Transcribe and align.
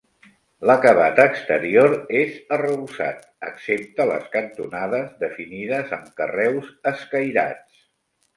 L'acabat 0.67 1.19
exterior 1.23 1.93
és 2.21 2.39
arrebossat, 2.57 3.27
excepte 3.49 4.09
les 4.13 4.25
cantonades, 4.37 5.13
definides 5.27 5.95
amb 6.01 6.11
carreus 6.23 6.73
escairats. 6.95 7.87